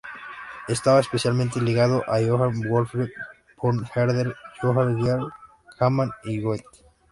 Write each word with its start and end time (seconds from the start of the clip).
Estaba 0.67 0.99
especialmente 0.99 1.61
ligado 1.61 2.03
a 2.07 2.17
Johann 2.27 2.59
Gottfried 2.67 3.11
von 3.55 3.85
Herder, 3.93 4.35
Johann 4.59 4.97
Georg 4.99 5.31
Hamann 5.79 6.09
y 6.23 6.41
Goethe. 6.41 6.65